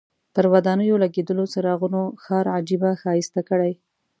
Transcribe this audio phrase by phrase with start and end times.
[0.33, 3.71] پر ودانیو لګېدلو څراغونو ښار عجیبه ښایسته کړی.